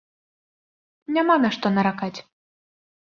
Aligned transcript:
Няма 1.17 1.35
на 1.43 1.49
што 1.57 1.67
наракаць. 1.77 2.17